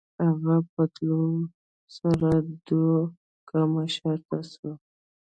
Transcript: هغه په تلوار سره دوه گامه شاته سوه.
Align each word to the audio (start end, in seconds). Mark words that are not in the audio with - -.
هغه 0.25 0.55
په 0.73 0.83
تلوار 0.93 1.41
سره 1.97 2.29
دوه 2.67 2.95
گامه 3.49 3.83
شاته 3.95 4.39
سوه. 4.51 4.73